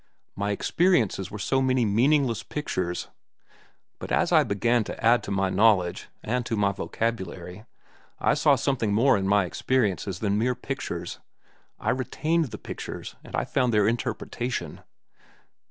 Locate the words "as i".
4.11-4.43